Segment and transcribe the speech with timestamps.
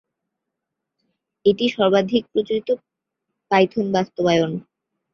[1.45, 2.69] এটা সর্বাধিক প্রচলিত
[3.51, 4.51] পাইথন বাস্তবায়ন।